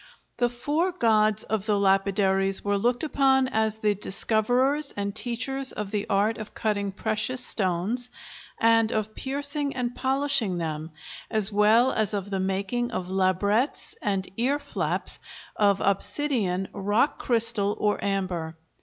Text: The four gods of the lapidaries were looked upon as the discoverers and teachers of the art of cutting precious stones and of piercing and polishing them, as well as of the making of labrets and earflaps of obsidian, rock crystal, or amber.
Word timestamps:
The 0.37 0.49
four 0.49 0.91
gods 0.91 1.43
of 1.43 1.67
the 1.67 1.77
lapidaries 1.79 2.63
were 2.65 2.79
looked 2.79 3.03
upon 3.03 3.47
as 3.47 3.75
the 3.75 3.93
discoverers 3.93 4.95
and 4.97 5.15
teachers 5.15 5.71
of 5.71 5.91
the 5.91 6.07
art 6.09 6.39
of 6.39 6.55
cutting 6.55 6.91
precious 6.91 7.45
stones 7.45 8.09
and 8.59 8.91
of 8.91 9.13
piercing 9.13 9.75
and 9.75 9.93
polishing 9.93 10.57
them, 10.57 10.89
as 11.29 11.51
well 11.51 11.91
as 11.91 12.15
of 12.15 12.31
the 12.31 12.39
making 12.39 12.89
of 12.89 13.09
labrets 13.09 13.93
and 14.01 14.27
earflaps 14.37 15.19
of 15.55 15.79
obsidian, 15.81 16.67
rock 16.73 17.19
crystal, 17.19 17.77
or 17.79 18.03
amber. 18.03 18.57